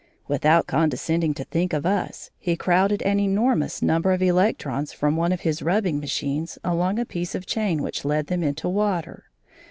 Without 0.27 0.65
condescending 0.65 1.35
to 1.35 1.43
think 1.43 1.73
of 1.73 1.85
us, 1.85 2.31
he 2.39 2.55
crowded 2.55 3.03
an 3.03 3.19
enormous 3.19 3.83
number 3.83 4.11
of 4.13 4.21
electrons 4.23 4.91
from 4.91 5.15
one 5.15 5.31
of 5.31 5.41
his 5.41 5.61
rubbing 5.61 5.99
machines 5.99 6.57
along 6.63 6.97
a 6.97 7.05
piece 7.05 7.35
of 7.35 7.45
chain 7.45 7.83
which 7.83 8.03
led 8.03 8.25
them 8.25 8.41
into 8.41 8.67
water. 8.67 9.25